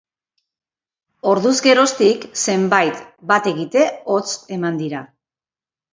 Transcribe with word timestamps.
Orduz 1.33 1.51
geroztik 1.67 2.25
zenbait 2.45 3.05
bat-egite 3.33 3.87
hotz 4.15 4.29
eman 4.59 4.85
dira. 4.85 5.05